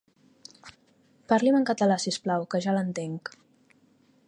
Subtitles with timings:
[1.33, 3.33] Parli'm en català, si us plau, que ja l'entenc.